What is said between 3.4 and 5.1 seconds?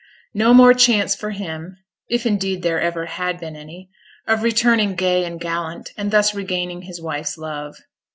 any, of returning